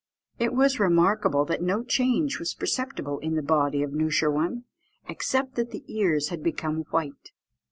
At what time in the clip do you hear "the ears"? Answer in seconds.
5.69-6.29